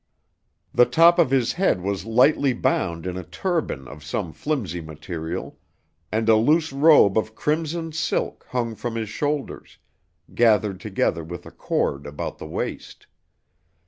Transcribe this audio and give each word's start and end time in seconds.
The 0.73 0.87
top 0.87 1.19
of 1.19 1.29
his 1.29 1.53
head 1.53 1.79
was 1.81 2.05
lightly 2.07 2.53
bound 2.53 3.05
in 3.05 3.17
a 3.17 3.23
turban 3.23 3.87
of 3.87 4.03
some 4.03 4.33
flimsy 4.33 4.81
material, 4.81 5.59
and 6.11 6.27
a 6.27 6.35
loose 6.35 6.73
robe 6.73 7.19
of 7.19 7.35
crimson 7.35 7.91
silk 7.91 8.47
hung 8.49 8.73
from 8.73 8.95
his 8.95 9.09
shoulders, 9.09 9.77
gathered 10.33 10.79
together 10.79 11.23
with 11.23 11.45
a 11.45 11.51
cord 11.51 12.07
about 12.07 12.39
the 12.39 12.47
waist. 12.47 13.05